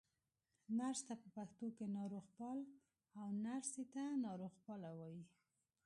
[0.77, 2.59] نرس ته په پښتو کې ناروغپال،
[3.19, 5.23] او نرسې ته ناروغپاله وايي.